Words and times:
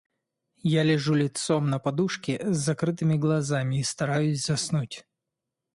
Я 0.65 0.81
лежу 0.81 1.13
лицом 1.13 1.69
на 1.69 1.77
подушке 1.77 2.39
с 2.43 2.57
закрытыми 2.57 3.17
глазами 3.19 3.81
и 3.81 3.83
стараюсь 3.83 4.43
заснуть. 4.47 5.05